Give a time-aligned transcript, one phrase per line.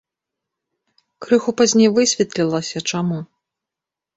[1.27, 3.19] Крыху пазней высветлілася, чаму.